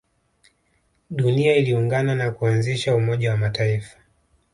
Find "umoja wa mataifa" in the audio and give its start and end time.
2.95-3.97